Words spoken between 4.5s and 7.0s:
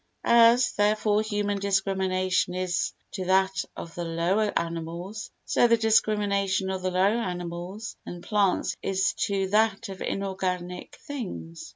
animals, so the discrimination of the